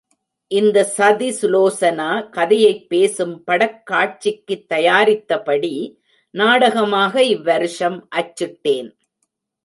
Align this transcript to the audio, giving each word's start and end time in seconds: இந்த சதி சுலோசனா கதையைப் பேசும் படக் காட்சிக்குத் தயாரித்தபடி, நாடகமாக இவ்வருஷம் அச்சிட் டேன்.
இந்த 0.47 0.83
சதி 0.83 1.29
சுலோசனா 1.29 2.29
கதையைப் 2.29 2.89
பேசும் 2.89 3.43
படக் 3.43 3.83
காட்சிக்குத் 3.91 4.73
தயாரித்தபடி, 4.73 5.99
நாடகமாக 6.31 7.21
இவ்வருஷம் 7.21 8.07
அச்சிட் 8.15 8.59
டேன். 8.61 8.97